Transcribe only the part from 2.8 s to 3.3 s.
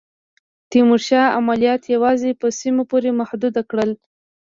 پوري